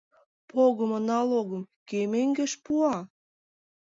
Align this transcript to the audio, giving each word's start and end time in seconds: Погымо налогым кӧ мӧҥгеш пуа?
Погымо 0.49 0.99
налогым 1.11 1.63
кӧ 1.89 1.99
мӧҥгеш 2.11 2.53
пуа? 2.63 2.95